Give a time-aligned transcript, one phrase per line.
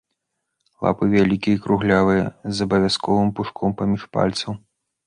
[0.85, 4.63] Лапы вялікія і круглявыя, з абавязковым пушком паміж пальцаў.